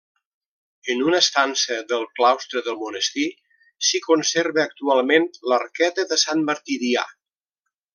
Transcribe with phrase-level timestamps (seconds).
[0.93, 3.27] En una estança del claustre del monestir
[3.89, 7.09] s'hi conserva actualment l'Arqueta de Sant Martirià.